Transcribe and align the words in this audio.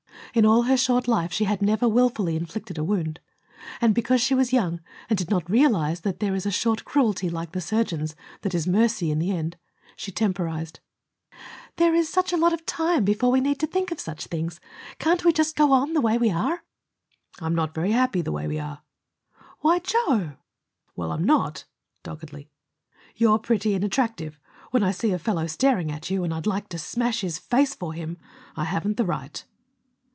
In 0.33 0.45
all 0.45 0.61
her 0.61 0.77
short 0.77 1.09
life 1.09 1.33
she 1.33 1.43
had 1.43 1.61
never 1.61 1.89
willfully 1.89 2.37
inflicted 2.37 2.77
a 2.77 2.85
wound. 2.85 3.19
And 3.81 3.93
because 3.93 4.21
she 4.21 4.33
was 4.33 4.53
young, 4.53 4.79
and 5.09 5.17
did 5.19 5.29
not 5.29 5.49
realize 5.49 5.99
that 6.01 6.21
there 6.21 6.33
is 6.33 6.45
a 6.45 6.51
short 6.51 6.85
cruelty, 6.85 7.29
like 7.29 7.51
the 7.51 7.59
surgeon's, 7.59 8.15
that 8.39 8.55
is 8.55 8.65
mercy 8.65 9.11
in 9.11 9.19
the 9.19 9.31
end, 9.35 9.57
she 9.97 10.09
temporized. 10.09 10.79
"There 11.75 11.93
is 11.93 12.07
such 12.07 12.31
a 12.31 12.37
lot 12.37 12.53
of 12.53 12.65
time 12.65 13.03
before 13.03 13.29
we 13.29 13.41
need 13.41 13.59
think 13.59 13.91
of 13.91 13.99
such 13.99 14.27
things! 14.27 14.61
Can't 14.99 15.25
we 15.25 15.33
just 15.33 15.57
go 15.57 15.73
on 15.73 15.91
the 15.91 15.99
way 15.99 16.17
we 16.17 16.31
are?" 16.31 16.63
"I'm 17.41 17.53
not 17.53 17.75
very 17.75 17.91
happy 17.91 18.21
the 18.21 18.31
way 18.31 18.47
we 18.47 18.57
are." 18.57 18.83
"Why, 19.59 19.79
Joe!" 19.79 20.37
"Well, 20.95 21.11
I'm 21.11 21.25
not" 21.25 21.65
doggedly. 22.03 22.49
"You're 23.17 23.37
pretty 23.37 23.73
and 23.75 23.83
attractive. 23.83 24.39
When 24.69 24.81
I 24.81 24.91
see 24.91 25.11
a 25.11 25.19
fellow 25.19 25.45
staring 25.47 25.91
at 25.91 26.09
you, 26.09 26.23
and 26.23 26.33
I'd 26.33 26.47
like 26.47 26.69
to 26.69 26.79
smash 26.79 27.19
his 27.19 27.37
face 27.37 27.75
for 27.75 27.91
him, 27.91 28.17
I 28.55 28.63
haven't 28.63 28.95
the 28.95 29.03
right." 29.03 29.43